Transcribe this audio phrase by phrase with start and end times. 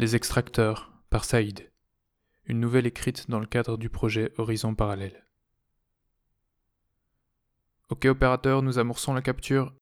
[0.00, 1.70] Les extracteurs, par Saïd.
[2.46, 5.26] Une nouvelle écrite dans le cadre du projet Horizon Parallèle.
[7.90, 9.74] Ok opérateur, nous amorçons la capture.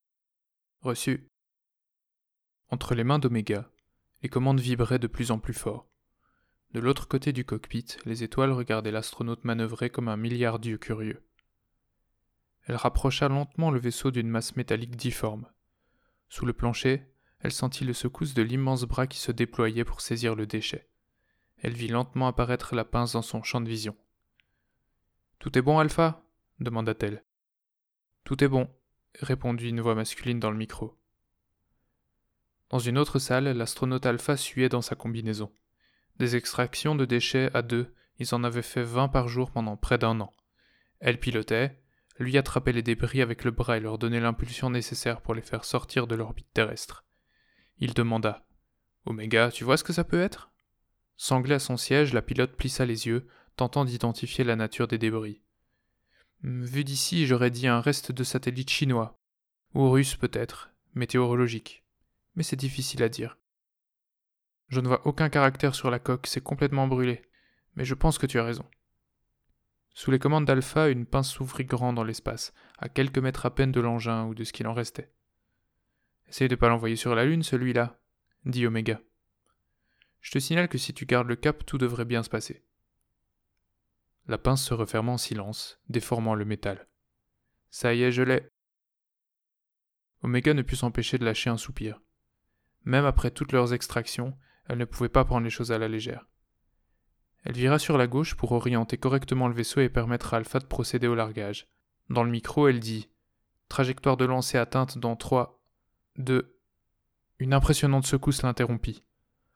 [0.81, 1.29] Reçu.
[2.69, 3.71] Entre les mains d'Oméga,
[4.23, 5.87] les commandes vibraient de plus en plus fort.
[6.73, 11.23] De l'autre côté du cockpit, les étoiles regardaient l'astronaute manœuvrer comme un milliard d'yeux curieux.
[12.67, 15.47] Elle rapprocha lentement le vaisseau d'une masse métallique difforme.
[16.29, 17.07] Sous le plancher,
[17.41, 20.89] elle sentit le secousse de l'immense bras qui se déployait pour saisir le déchet.
[21.59, 23.97] Elle vit lentement apparaître la pince dans son champ de vision.
[25.39, 26.23] Tout est bon, Alpha?
[26.61, 27.25] demanda-t-elle.
[28.25, 28.69] Tout est bon,
[29.21, 30.99] répondit une voix masculine dans le micro.
[32.71, 35.53] Dans une autre salle, l'astronaute Alpha suait dans sa combinaison.
[36.19, 39.99] Des extractions de déchets à deux, ils en avaient fait vingt par jour pendant près
[39.99, 40.33] d'un an.
[40.99, 41.81] Elle pilotait,
[42.19, 45.65] lui attrapait les débris avec le bras et leur donnait l'impulsion nécessaire pour les faire
[45.65, 47.05] sortir de l'orbite terrestre.
[47.81, 48.45] Il demanda
[49.07, 50.51] Oméga, tu vois ce que ça peut être?
[51.17, 53.27] Sanglée à son siège, la pilote plissa les yeux,
[53.57, 55.43] tentant d'identifier la nature des débris.
[56.43, 59.19] Hmm, vu d'ici, j'aurais dit un reste de satellite chinois.
[59.75, 61.85] Ou russe peut-être, météorologique.
[62.35, 63.39] Mais c'est difficile à dire.
[64.69, 67.23] Je ne vois aucun caractère sur la coque, c'est complètement brûlé.
[67.75, 68.67] Mais je pense que tu as raison.
[69.95, 73.73] Sous les commandes d'Alpha, une pince s'ouvrit grand dans l'espace, à quelques mètres à peine
[73.73, 75.13] de l'engin ou de ce qu'il en restait.
[76.29, 78.01] Essaye de pas l'envoyer sur la Lune, celui-là,
[78.45, 79.01] dit Oméga.
[80.21, 82.65] Je te signale que si tu gardes le cap, tout devrait bien se passer.
[84.27, 86.87] La pince se referma en silence, déformant le métal.
[87.71, 88.51] Ça y est, je l'ai.
[90.23, 92.01] Oméga ne put s'empêcher de lâcher un soupir.
[92.85, 94.37] Même après toutes leurs extractions,
[94.67, 96.27] elle ne pouvait pas prendre les choses à la légère.
[97.45, 100.67] Elle vira sur la gauche pour orienter correctement le vaisseau et permettre à Alpha de
[100.67, 101.69] procéder au largage.
[102.11, 103.09] Dans le micro, elle dit
[103.69, 105.58] Trajectoire de lancer atteinte dans 3,
[107.39, 109.05] Une impressionnante secousse l'interrompit.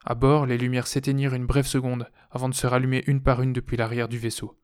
[0.04, 3.52] À bord, les lumières s'éteignirent une brève seconde avant de se rallumer une par une
[3.52, 4.58] depuis l'arrière du vaisseau.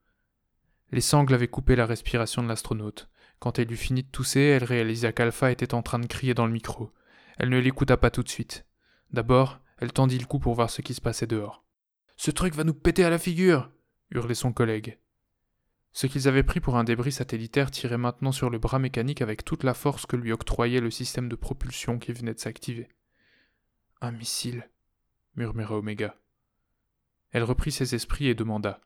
[0.91, 3.09] Les sangles avaient coupé la respiration de l'astronaute.
[3.39, 6.47] Quand elle eut fini de tousser, elle réalisa qu'Alpha était en train de crier dans
[6.47, 6.93] le micro.
[7.37, 8.67] Elle ne l'écouta pas tout de suite.
[9.13, 11.65] D'abord, elle tendit le cou pour voir ce qui se passait dehors.
[12.17, 13.71] Ce truc va nous péter à la figure
[14.11, 14.99] hurlait son collègue.
[15.99, 19.45] Ce qu'ils avaient pris pour un débris satellitaire tirait maintenant sur le bras mécanique avec
[19.45, 22.89] toute la force que lui octroyait le système de propulsion qui venait de s'activer.
[24.01, 24.71] Un missile,
[25.35, 26.15] murmura Omega.
[27.33, 28.81] Elle reprit ses esprits et demanda.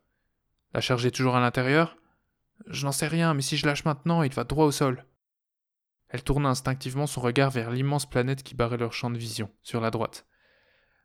[0.73, 1.99] La charge est toujours à l'intérieur?
[2.67, 5.05] Je n'en sais rien, mais si je lâche maintenant, il va droit au sol.
[6.09, 9.83] Elle tourna instinctivement son regard vers l'immense planète qui barrait leur champ de vision, sur
[9.83, 10.25] la droite.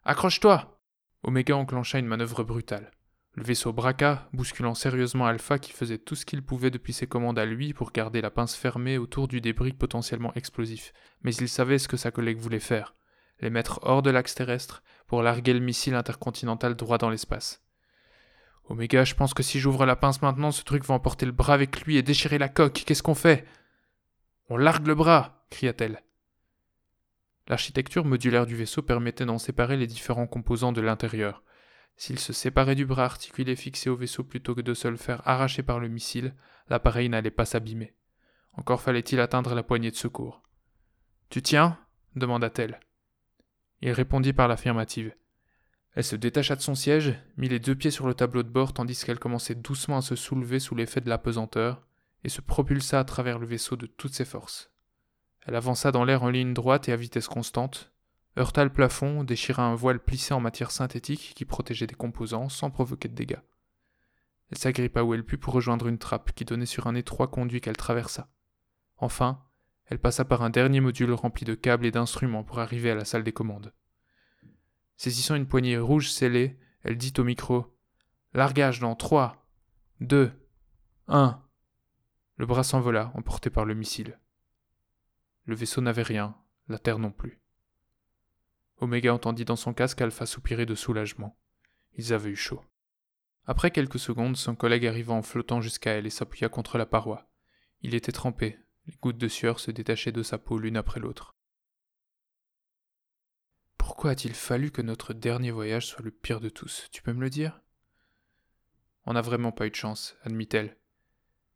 [0.05, 0.79] Accroche-toi
[1.23, 2.91] Omega enclencha une manœuvre brutale.
[3.37, 7.37] Le vaisseau braqua, bousculant sérieusement Alpha qui faisait tout ce qu'il pouvait depuis ses commandes
[7.37, 10.91] à lui pour garder la pince fermée autour du débris potentiellement explosif.
[11.21, 12.95] Mais il savait ce que sa collègue voulait faire
[13.39, 17.63] les mettre hors de l'axe terrestre pour larguer le missile intercontinental droit dans l'espace.
[18.69, 21.53] Oméga, je pense que si j'ouvre la pince maintenant, ce truc va emporter le bras
[21.53, 22.83] avec lui et déchirer la coque.
[22.87, 23.45] Qu'est-ce qu'on fait?
[24.49, 26.01] On largue le bras cria-t-elle.
[27.47, 31.43] L'architecture modulaire du vaisseau permettait d'en séparer les différents composants de l'intérieur.
[31.97, 35.27] S'il se séparait du bras articulé fixé au vaisseau plutôt que de se le faire
[35.27, 36.35] arracher par le missile,
[36.69, 37.95] l'appareil n'allait pas s'abîmer.
[38.53, 40.43] Encore fallait-il atteindre la poignée de secours.
[41.29, 41.77] Tu tiens?
[42.15, 42.79] demanda-t-elle.
[43.81, 45.13] Il répondit par l'affirmative.
[45.93, 48.73] Elle se détacha de son siège, mit les deux pieds sur le tableau de bord
[48.73, 51.83] tandis qu'elle commençait doucement à se soulever sous l'effet de l'apesanteur,
[52.23, 54.71] et se propulsa à travers le vaisseau de toutes ses forces.
[55.45, 57.91] Elle avança dans l'air en ligne droite et à vitesse constante,
[58.37, 62.69] heurta le plafond, déchira un voile plissé en matière synthétique qui protégeait des composants sans
[62.69, 63.41] provoquer de dégâts.
[64.49, 67.59] Elle s'agrippa où elle put pour rejoindre une trappe qui donnait sur un étroit conduit
[67.59, 68.29] qu'elle traversa.
[68.97, 69.43] Enfin,
[69.85, 73.05] elle passa par un dernier module rempli de câbles et d'instruments pour arriver à la
[73.05, 73.73] salle des commandes.
[74.95, 77.77] Saisissant une poignée rouge scellée, elle dit au micro
[78.33, 79.47] Largage dans trois,
[79.99, 80.31] deux,
[81.07, 81.41] un.
[82.35, 84.19] Le bras s'envola, emporté par le missile.
[85.45, 86.35] Le vaisseau n'avait rien,
[86.67, 87.41] la Terre non plus.
[88.79, 91.37] Oméga entendit dans son casque Alpha soupirer de soulagement.
[91.95, 92.61] Ils avaient eu chaud.
[93.45, 97.29] Après quelques secondes, son collègue arriva en flottant jusqu'à elle et s'appuya contre la paroi.
[97.81, 101.35] Il était trempé, les gouttes de sueur se détachaient de sa peau l'une après l'autre.
[103.77, 106.87] Pourquoi a-t-il fallu que notre dernier voyage soit le pire de tous?
[106.91, 107.61] Tu peux me le dire?
[109.05, 110.77] On n'a vraiment pas eu de chance, admit-elle.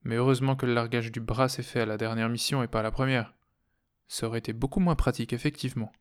[0.03, 2.79] Mais heureusement que le largage du bras s'est fait à la dernière mission et pas
[2.79, 3.35] à la première.
[4.07, 5.91] Ça aurait été beaucoup moins pratique, effectivement.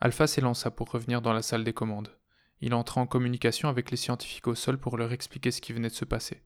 [0.00, 2.16] Alpha s'élança pour revenir dans la salle des commandes.
[2.60, 5.88] Il entra en communication avec les scientifiques au sol pour leur expliquer ce qui venait
[5.88, 6.42] de se passer.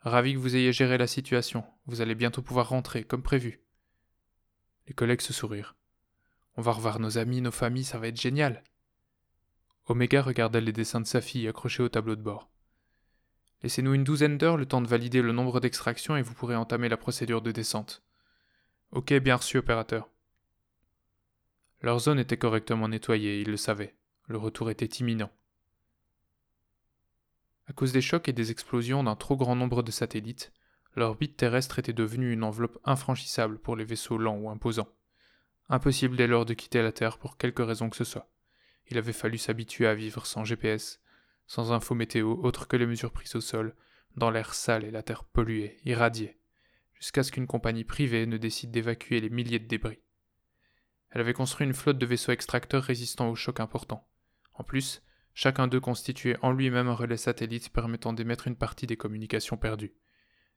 [0.00, 1.64] Ravi que vous ayez géré la situation.
[1.86, 3.60] Vous allez bientôt pouvoir rentrer, comme prévu.
[4.86, 5.76] Les collègues se sourirent.
[6.56, 8.62] On va revoir nos amis, nos familles, ça va être génial,
[9.88, 12.50] Omega regardait les dessins de sa fille accrochés au tableau de bord.
[13.62, 16.90] Laissez-nous une douzaine d'heures le temps de valider le nombre d'extractions et vous pourrez entamer
[16.90, 18.02] la procédure de descente.
[18.92, 20.10] Ok, bien reçu, opérateur.
[21.80, 23.94] Leur zone était correctement nettoyée, ils le savaient.
[24.26, 25.30] Le retour était imminent.
[27.66, 30.52] À cause des chocs et des explosions d'un trop grand nombre de satellites,
[30.96, 34.88] l'orbite terrestre était devenue une enveloppe infranchissable pour les vaisseaux lents ou imposants.
[35.68, 38.30] Impossible dès lors de quitter la Terre pour quelque raison que ce soit.
[38.88, 41.00] Il avait fallu s'habituer à vivre sans GPS,
[41.46, 43.74] sans info météo autre que les mesures prises au sol,
[44.16, 46.38] dans l'air sale et la terre polluée, irradiée,
[46.94, 50.00] jusqu'à ce qu'une compagnie privée ne décide d'évacuer les milliers de débris.
[51.10, 54.08] Elle avait construit une flotte de vaisseaux extracteurs résistants aux chocs importants.
[54.54, 55.02] En plus,
[55.34, 59.94] chacun d'eux constituait en lui-même un relais satellite permettant d'émettre une partie des communications perdues.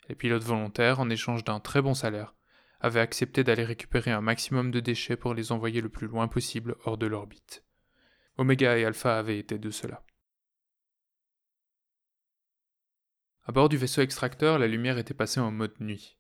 [0.10, 2.36] Les pilotes volontaires, en échange d'un très bon salaire,
[2.80, 6.76] avaient accepté d'aller récupérer un maximum de déchets pour les envoyer le plus loin possible
[6.84, 7.64] hors de l'orbite.
[8.38, 10.04] Oméga et Alpha avaient été de cela.
[13.46, 16.18] À bord du vaisseau extracteur, la lumière était passée en mode nuit.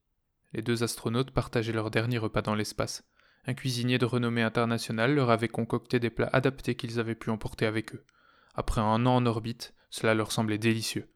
[0.54, 3.04] Les deux astronautes partageaient leur dernier repas dans l'espace.
[3.46, 7.66] Un cuisinier de renommée internationale leur avait concocté des plats adaptés qu'ils avaient pu emporter
[7.66, 8.06] avec eux.
[8.54, 11.12] Après un an en orbite, cela leur semblait délicieux.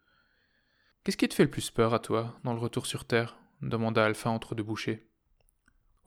[1.03, 3.37] Qu'est-ce qui te fait le plus peur à toi, dans le retour sur Terre?
[3.61, 5.07] demanda Alpha entre deux bouchées.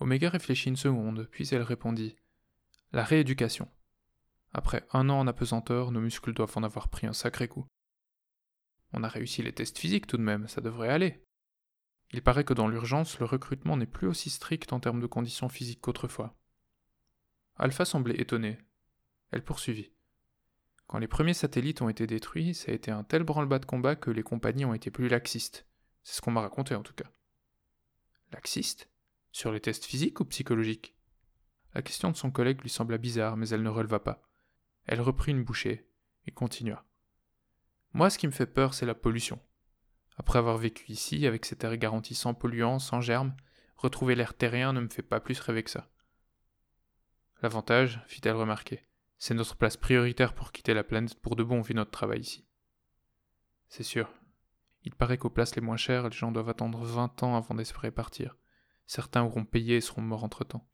[0.00, 2.16] Oméga réfléchit une seconde, puis elle répondit
[2.92, 3.68] La rééducation.
[4.52, 7.66] Après un an en apesanteur, nos muscles doivent en avoir pris un sacré coup.
[8.92, 11.24] On a réussi les tests physiques tout de même, ça devrait aller.
[12.10, 15.48] Il paraît que dans l'urgence, le recrutement n'est plus aussi strict en termes de conditions
[15.48, 16.34] physiques qu'autrefois.
[17.56, 18.58] Alpha semblait étonnée.
[19.30, 19.92] Elle poursuivit.
[20.86, 23.94] Quand les premiers satellites ont été détruits, ça a été un tel branle-bas de combat
[23.94, 25.66] que les compagnies ont été plus laxistes.
[26.02, 27.10] C'est ce qu'on m'a raconté en tout cas.
[28.32, 28.88] Laxistes?
[29.30, 30.96] Sur les tests physiques ou psychologiques?
[31.74, 34.22] La question de son collègue lui sembla bizarre, mais elle ne releva pas.
[34.86, 35.86] Elle reprit une bouchée
[36.26, 36.86] et continua.
[37.92, 39.38] Moi, ce qui me fait peur, c'est la pollution.
[40.18, 43.34] Après avoir vécu ici, avec cet air garanti sans polluants, sans germes,
[43.76, 45.88] retrouver l'air terrien ne me fait pas plus rêver que ça.
[47.40, 51.72] L'avantage, fit-elle remarquer, c'est notre place prioritaire pour quitter la planète pour de bon vu
[51.72, 52.44] notre travail ici.
[53.68, 54.12] C'est sûr.
[54.82, 57.90] Il paraît qu'aux places les moins chères, les gens doivent attendre vingt ans avant d'espérer
[57.90, 58.36] partir.
[58.86, 60.68] Certains auront payé et seront morts entre-temps.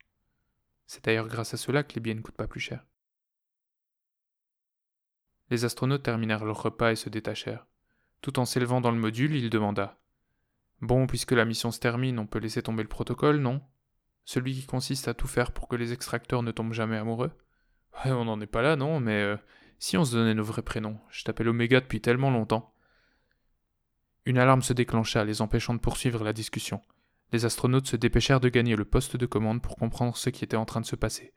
[0.86, 2.86] C'est d'ailleurs grâce à cela que les billets ne coûtent pas plus cher.
[5.50, 7.66] Les astronautes terminèrent leur repas et se détachèrent.
[8.24, 9.98] Tout en s'élevant dans le module, il demanda
[10.80, 13.60] Bon, puisque la mission se termine, on peut laisser tomber le protocole, non?
[14.24, 17.32] Celui qui consiste à tout faire pour que les extracteurs ne tombent jamais amoureux?
[18.06, 19.36] On n'en est pas là, non, mais euh,
[19.78, 22.74] si on se donnait nos vrais prénoms, je t'appelle Oméga depuis tellement longtemps.
[24.24, 26.80] Une alarme se déclencha, les empêchant de poursuivre la discussion.
[27.30, 30.56] Les astronautes se dépêchèrent de gagner le poste de commande pour comprendre ce qui était
[30.56, 31.34] en train de se passer.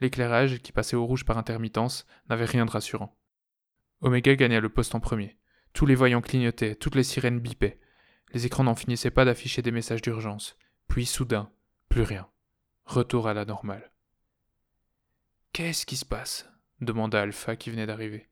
[0.00, 3.16] L'éclairage, qui passait au rouge par intermittence, n'avait rien de rassurant.
[4.02, 5.38] Omega gagna le poste en premier.
[5.76, 7.78] Tous les voyants clignotaient, toutes les sirènes bipaient.
[8.32, 10.56] Les écrans n'en finissaient pas d'afficher des messages d'urgence.
[10.88, 11.52] Puis soudain,
[11.90, 12.26] plus rien.
[12.86, 13.92] Retour à la normale.
[15.52, 16.48] Qu'est-ce qui se passe?
[16.80, 18.30] demanda Alpha qui venait d'arriver.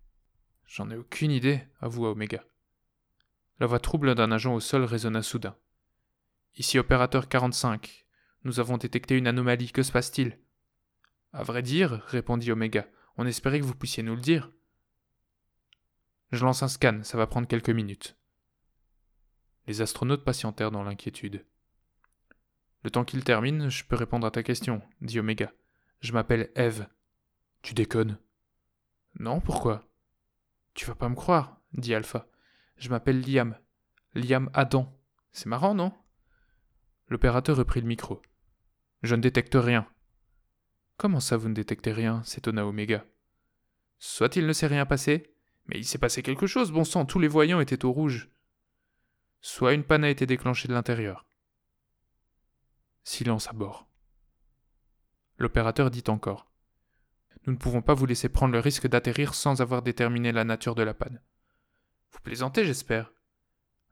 [0.65, 2.43] J'en ai aucune idée, avoua Omega.
[3.61, 5.55] La voix trouble d'un agent au sol résonna soudain.
[6.57, 8.07] Ici opérateur 45.
[8.45, 10.39] Nous avons détecté une anomalie, que se passe-t-il
[11.35, 12.87] À vrai dire, répondit Omega,
[13.19, 14.51] on espérait que vous puissiez nous le dire.
[16.35, 18.17] Je lance un scan, ça va prendre quelques minutes.
[19.69, 21.47] Les astronautes patientèrent dans l'inquiétude.
[22.83, 25.53] Le temps qu'il termine, je peux répondre à ta question, dit Omega.
[26.01, 26.89] Je m'appelle Eve.
[27.63, 28.19] Tu déconnes?
[29.21, 29.89] Non, pourquoi?
[30.75, 32.27] Tu vas pas me croire, dit Alpha.
[32.79, 33.57] Je m'appelle Liam.
[34.15, 34.93] Liam Adam.
[35.31, 35.93] C'est marrant, non?
[37.07, 38.21] L'opérateur reprit le micro.
[39.05, 39.87] Je ne détecte rien.
[40.97, 42.25] Comment ça vous ne détectez rien?
[42.25, 43.07] s'étonna Omega.
[44.01, 45.34] Soit il ne s'est rien passé,
[45.67, 48.29] mais il s'est passé quelque chose, bon sang, tous les voyants étaient au rouge.
[49.41, 51.27] Soit une panne a été déclenchée de l'intérieur.
[53.03, 53.87] Silence à bord.
[55.39, 56.51] L'opérateur dit encore.
[57.47, 60.75] Nous ne pouvons pas vous laisser prendre le risque d'atterrir sans avoir déterminé la nature
[60.75, 61.21] de la panne.
[62.13, 63.13] Vous plaisantez, j'espère.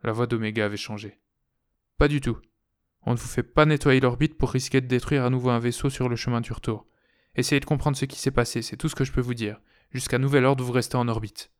[0.02, 1.20] La voix d'Oméga avait changé.
[1.98, 2.38] Pas du tout.
[3.04, 5.90] On ne vous fait pas nettoyer l'orbite pour risquer de détruire à nouveau un vaisseau
[5.90, 6.86] sur le chemin du retour.
[7.34, 9.60] Essayez de comprendre ce qui s'est passé, c'est tout ce que je peux vous dire.
[9.90, 11.50] Jusqu'à nouvel ordre, vous restez en orbite.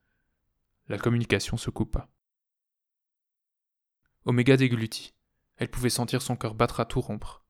[0.89, 2.09] La communication se coupa.
[4.25, 5.15] Oméga déglutit.
[5.57, 7.45] Elle pouvait sentir son cœur battre à tout rompre.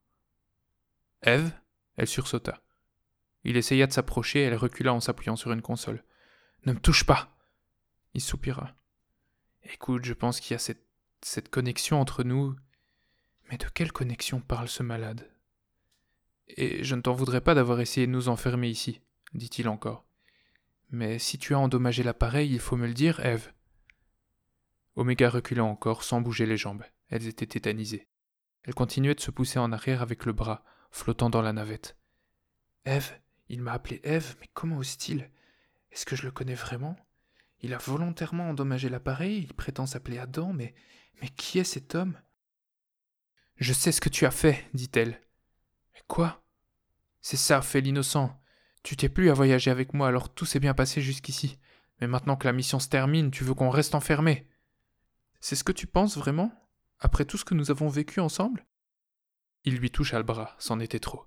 [1.22, 1.52] Eve
[1.96, 2.62] Elle sursauta.
[3.44, 6.04] Il essaya de s'approcher et elle recula en s'appuyant sur une console.
[6.64, 7.36] Ne me touche pas
[8.14, 8.74] Il soupira.
[9.64, 10.86] Écoute, je pense qu'il y a cette,
[11.22, 12.54] cette connexion entre nous.
[13.50, 15.30] Mais de quelle connexion parle ce malade?
[16.48, 19.00] Et je ne t'en voudrais pas d'avoir essayé de nous enfermer ici,
[19.34, 20.04] dit-il encore.
[20.92, 23.50] Mais si tu as endommagé l'appareil, il faut me le dire, Eve.
[24.94, 26.84] Oméga recula encore sans bouger les jambes.
[27.08, 28.08] Elles étaient tétanisées.
[28.64, 31.96] Elle continuait de se pousser en arrière avec le bras, flottant dans la navette.
[32.84, 33.18] Eve,
[33.48, 35.30] il m'a appelé Eve, mais comment ose-t-il?
[35.90, 36.96] Est-ce que je le connais vraiment?
[37.60, 40.74] Il a volontairement endommagé l'appareil, il prétend s'appeler Adam, mais.
[41.20, 42.20] Mais qui est cet homme?
[43.56, 45.20] Je sais ce que tu as fait, dit-elle.
[45.94, 46.44] Mais quoi?
[47.20, 48.41] C'est ça, fait l'innocent.
[48.82, 51.58] Tu t'es plus à voyager avec moi, alors tout s'est bien passé jusqu'ici.
[52.00, 54.48] Mais maintenant que la mission se termine, tu veux qu'on reste enfermé.
[55.40, 56.52] C'est ce que tu penses vraiment?
[56.98, 58.66] Après tout ce que nous avons vécu ensemble?
[59.64, 61.26] Il lui toucha le bras, c'en était trop.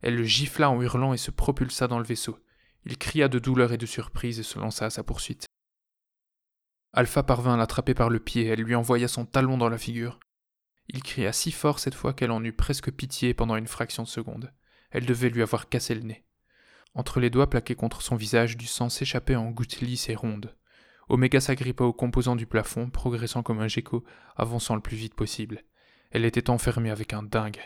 [0.00, 2.38] Elle le gifla en hurlant et se propulsa dans le vaisseau.
[2.86, 5.46] Il cria de douleur et de surprise et se lança à sa poursuite.
[6.92, 10.20] Alpha parvint à l'attraper par le pied, elle lui envoya son talon dans la figure.
[10.88, 14.08] Il cria si fort cette fois qu'elle en eut presque pitié pendant une fraction de
[14.08, 14.52] seconde.
[14.90, 16.23] Elle devait lui avoir cassé le nez.
[16.94, 20.54] Entre les doigts plaqués contre son visage, du sang s'échappait en gouttes lisses et rondes.
[21.08, 24.04] Oméga s'agrippa aux composants du plafond, progressant comme un gecko,
[24.36, 25.64] avançant le plus vite possible.
[26.12, 27.60] Elle était enfermée avec un dingue.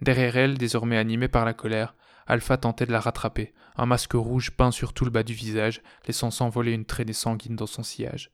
[0.00, 1.94] Derrière elle, désormais animée par la colère,
[2.26, 5.82] Alpha tentait de la rattraper, un masque rouge peint sur tout le bas du visage,
[6.06, 8.32] laissant s'envoler une traînée sanguine dans son sillage.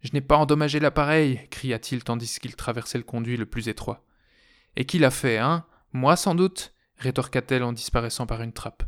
[0.00, 4.04] Je n'ai pas endommagé l'appareil, cria-t-il tandis qu'il traversait le conduit le plus étroit.
[4.76, 5.66] Et qui l'a fait, hein?
[5.92, 8.84] Moi sans doute rétorqua-t-elle en disparaissant par une trappe.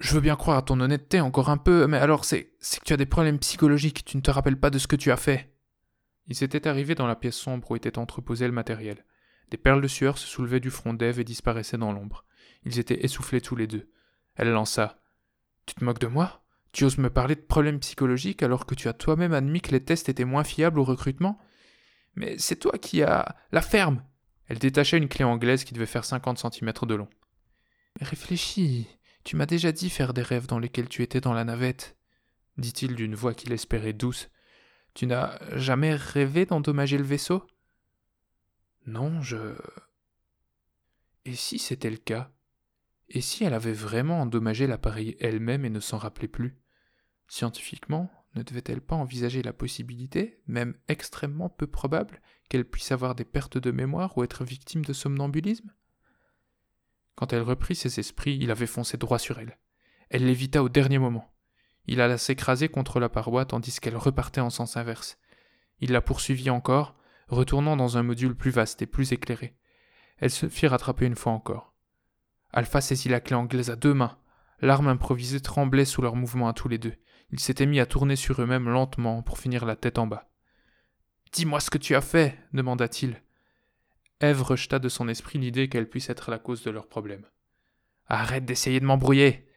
[0.00, 2.86] Je veux bien croire à ton honnêteté encore un peu, mais alors c'est, c'est que
[2.86, 5.16] tu as des problèmes psychologiques, tu ne te rappelles pas de ce que tu as
[5.18, 5.54] fait.
[6.26, 9.04] Il s'était arrivé dans la pièce sombre où était entreposé le matériel.
[9.50, 12.24] Des perles de sueur se soulevaient du front d'Ève et disparaissaient dans l'ombre.
[12.64, 13.90] Ils étaient essoufflés tous les deux.
[14.36, 15.02] Elle lança.
[15.66, 16.44] Tu te moques de moi?
[16.72, 19.84] Tu oses me parler de problèmes psychologiques alors que tu as toi-même admis que les
[19.84, 21.38] tests étaient moins fiables au recrutement?
[22.14, 23.36] Mais c'est toi qui as.
[23.52, 24.02] la ferme
[24.46, 27.08] Elle détachait une clé anglaise qui devait faire cinquante centimètres de long.
[28.00, 28.86] Réfléchis.
[29.24, 31.96] Tu m'as déjà dit faire des rêves dans lesquels tu étais dans la navette,
[32.56, 34.28] dit-il d'une voix qu'il espérait douce.
[34.94, 37.46] Tu n'as jamais rêvé d'endommager le vaisseau?
[38.86, 39.54] Non, je.
[41.24, 42.32] Et si c'était le cas?
[43.08, 46.58] Et si elle avait vraiment endommagé l'appareil elle-même et ne s'en rappelait plus?
[47.28, 53.24] Scientifiquement, ne devait-elle pas envisager la possibilité, même extrêmement peu probable, qu'elle puisse avoir des
[53.24, 55.72] pertes de mémoire ou être victime de somnambulisme?
[57.20, 59.58] Quand elle reprit ses esprits, il avait foncé droit sur elle.
[60.08, 61.30] Elle l'évita au dernier moment.
[61.84, 65.18] Il alla s'écraser contre la paroi tandis qu'elle repartait en sens inverse.
[65.80, 66.94] Il la poursuivit encore,
[67.28, 69.54] retournant dans un module plus vaste et plus éclairé.
[70.16, 71.74] Elle se fit rattraper une fois encore.
[72.54, 74.16] Alpha saisit la clé anglaise à deux mains.
[74.62, 76.94] L'arme improvisée tremblait sous leurs mouvements à tous les deux.
[77.32, 80.30] Ils s'étaient mis à tourner sur eux-mêmes lentement pour finir la tête en bas.
[81.32, 83.20] Dis-moi ce que tu as fait demanda-t-il.
[84.20, 87.26] Ève rejeta de son esprit l'idée qu'elle puisse être la cause de leurs problèmes.
[88.06, 89.48] Arrête d'essayer de m'embrouiller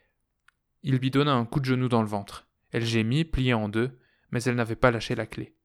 [0.84, 2.48] Il lui donna un coup de genou dans le ventre.
[2.72, 4.00] Elle gémit, pliée en deux,
[4.32, 5.55] mais elle n'avait pas lâché la clé.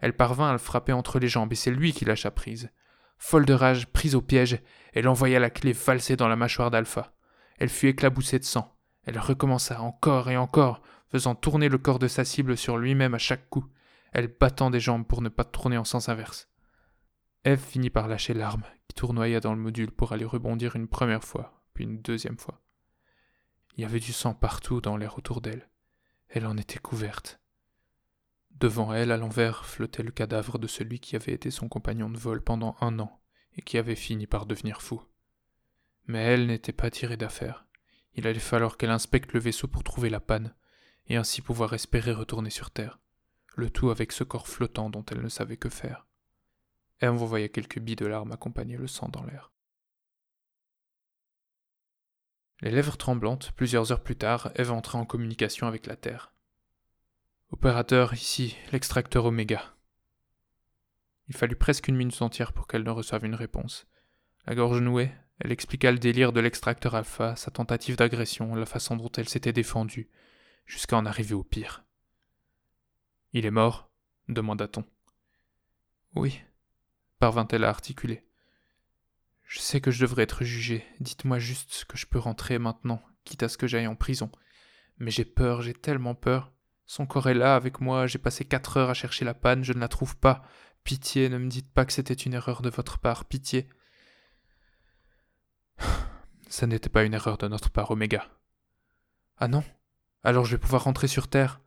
[0.00, 2.70] Elle parvint à le frapper entre les jambes et c'est lui qui lâcha prise.
[3.16, 4.60] Folle de rage, prise au piège,
[4.92, 7.14] elle envoya la clé valser dans la mâchoire d'Alpha.
[7.58, 8.76] Elle fut éclaboussée de sang.
[9.04, 13.18] Elle recommença encore et encore, faisant tourner le corps de sa cible sur lui-même à
[13.18, 13.66] chaque coup,
[14.12, 16.48] elle battant des jambes pour ne pas tourner en sens inverse.
[17.44, 21.24] Eve finit par lâcher l'arme, qui tournoya dans le module pour aller rebondir une première
[21.24, 22.62] fois, puis une deuxième fois.
[23.76, 25.68] Il y avait du sang partout dans l'air autour d'elle.
[26.30, 27.40] Elle en était couverte.
[28.52, 32.16] Devant elle, à l'envers, flottait le cadavre de celui qui avait été son compagnon de
[32.16, 33.20] vol pendant un an
[33.58, 35.02] et qui avait fini par devenir fou.
[36.06, 37.66] Mais elle n'était pas tirée d'affaire.
[38.14, 40.54] Il allait falloir qu'elle inspecte le vaisseau pour trouver la panne,
[41.08, 43.00] et ainsi pouvoir espérer retourner sur Terre,
[43.54, 46.06] le tout avec ce corps flottant dont elle ne savait que faire
[47.12, 49.52] on voyait quelques billes de larmes accompagner le sang dans l'air.
[52.60, 56.32] Les lèvres tremblantes, plusieurs heures plus tard, Eve entra en communication avec la Terre.
[57.50, 59.74] Opérateur, ici, l'extracteur Oméga.
[61.28, 63.86] Il fallut presque une minute entière pour qu'elle ne reçoive une réponse.
[64.46, 68.96] La gorge nouée, elle expliqua le délire de l'extracteur Alpha, sa tentative d'agression, la façon
[68.96, 70.08] dont elle s'était défendue,
[70.64, 71.84] jusqu'à en arriver au pire.
[73.32, 73.90] Il est mort?
[74.28, 74.84] demanda-t-on.
[76.14, 76.40] Oui,
[77.24, 78.22] parvint-elle à articuler.
[79.44, 80.84] Je sais que je devrais être jugée.
[81.00, 84.30] Dites-moi juste que je peux rentrer maintenant, quitte à ce que j'aille en prison.
[84.98, 86.52] Mais j'ai peur, j'ai tellement peur.
[86.84, 89.72] Son corps est là avec moi, j'ai passé quatre heures à chercher la panne, je
[89.72, 90.42] ne la trouve pas.
[90.82, 93.70] Pitié, ne me dites pas que c'était une erreur de votre part, pitié.
[96.50, 98.28] Ça n'était pas une erreur de notre part, Oméga.
[99.38, 99.64] Ah non?
[100.24, 101.62] Alors je vais pouvoir rentrer sur Terre?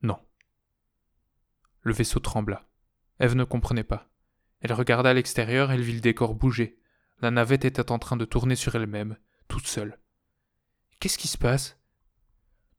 [0.00, 0.18] Non.
[1.82, 2.66] Le vaisseau trembla.
[3.18, 4.09] Eve ne comprenait pas.
[4.60, 6.78] Elle regarda l'extérieur, elle vit le décor bouger.
[7.20, 9.16] La navette était en train de tourner sur elle-même,
[9.48, 9.98] toute seule.
[11.00, 11.78] Qu'est-ce qui se passe?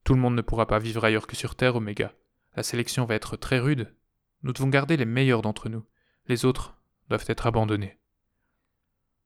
[0.03, 2.13] Tout le monde ne pourra pas vivre ailleurs que sur Terre, Oméga.
[2.55, 3.95] La sélection va être très rude.
[4.43, 5.85] Nous devons garder les meilleurs d'entre nous.
[6.27, 6.77] Les autres
[7.09, 7.99] doivent être abandonnés.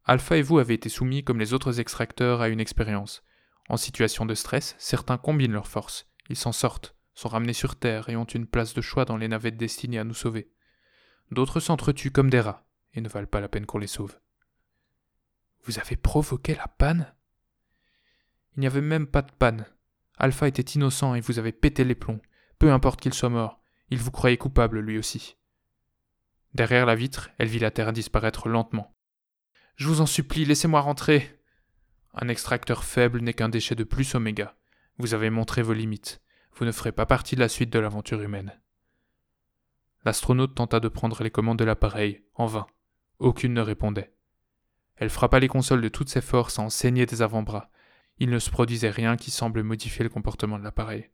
[0.03, 3.23] Alpha et vous avez été soumis comme les autres extracteurs à une expérience.
[3.69, 6.07] En situation de stress, certains combinent leurs forces.
[6.29, 9.27] Ils s'en sortent, sont ramenés sur Terre et ont une place de choix dans les
[9.27, 10.51] navettes destinées à nous sauver.
[11.31, 14.19] D'autres s'entretuent comme des rats et ne valent pas la peine qu'on les sauve.
[15.63, 17.13] Vous avez provoqué la panne?
[18.55, 19.65] Il n'y avait même pas de panne.
[20.17, 22.21] Alpha était innocent et vous avez pété les plombs.
[22.59, 25.35] Peu importe qu'il soit mort, il vous croyait coupable lui aussi.
[26.53, 28.95] Derrière la vitre, elle vit la terre disparaître lentement.
[29.75, 31.41] Je vous en supplie, laissez-moi rentrer.
[32.13, 34.55] Un extracteur faible n'est qu'un déchet de plus oméga.
[34.97, 36.21] Vous avez montré vos limites.
[36.53, 38.57] Vous ne ferez pas partie de la suite de l'aventure humaine.
[40.05, 42.67] L'astronaute tenta de prendre les commandes de l'appareil, en vain.
[43.17, 44.13] Aucune ne répondait.
[44.97, 47.71] Elle frappa les consoles de toutes ses forces à en saigner des avant-bras.
[48.19, 51.09] Il ne se produisait rien qui semble modifier le comportement de l'appareil.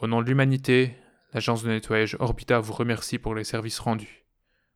[0.00, 0.96] Au nom de l'humanité,
[1.34, 4.24] l'agence de nettoyage Orbita vous remercie pour les services rendus.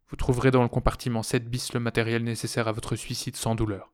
[0.09, 3.93] Vous trouverez dans le compartiment 7 bis le matériel nécessaire à votre suicide sans douleur.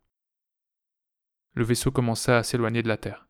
[1.54, 3.28] Le vaisseau commença à s'éloigner de la Terre.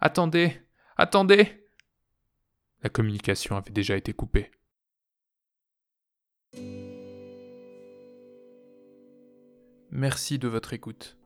[0.00, 0.60] Attendez
[0.96, 1.66] Attendez
[2.82, 4.50] La communication avait déjà été coupée.
[9.94, 11.18] Merci de votre écoute.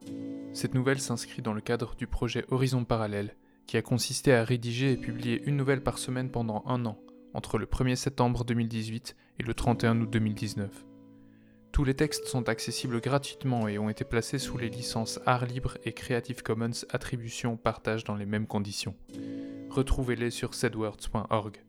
[0.52, 3.36] Cette nouvelle s'inscrit dans le cadre du projet Horizon Parallèle,
[3.68, 6.98] qui a consisté à rédiger et publier une nouvelle par semaine pendant un an,
[7.32, 10.84] entre le 1er septembre 2018 et le 31 août 2019.
[11.70, 15.78] Tous les textes sont accessibles gratuitement et ont été placés sous les licences Art Libre
[15.84, 18.96] et Creative Commons Attribution Partage dans les mêmes conditions.
[19.70, 21.62] Retrouvez-les sur sedwords.org.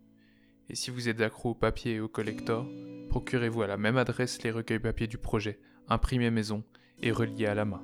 [0.69, 2.67] Et si vous êtes accro au papier et au collector,
[3.09, 6.63] procurez-vous à la même adresse les recueils papier du projet, imprimés maison
[7.01, 7.83] et reliés à la main.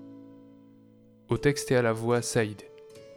[1.29, 2.61] Au texte et à la voix, Saïd.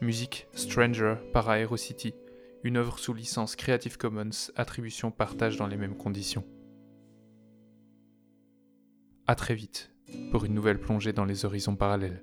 [0.01, 2.15] Musique Stranger par Aerocity,
[2.63, 6.45] une œuvre sous licence Creative Commons, attribution partage dans les mêmes conditions.
[9.27, 9.93] A très vite
[10.31, 12.23] pour une nouvelle plongée dans les horizons parallèles.